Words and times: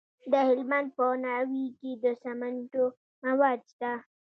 د 0.31 0.33
هلمند 0.47 0.87
په 0.97 1.05
ناوې 1.23 1.65
کې 1.79 1.91
د 2.03 2.05
سمنټو 2.21 2.85
مواد 3.25 3.59
شته. 3.71 3.93